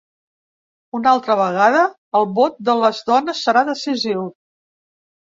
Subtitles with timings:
[0.99, 1.83] Una altra vegada,
[2.19, 4.25] el vot de les dones serà decisiu.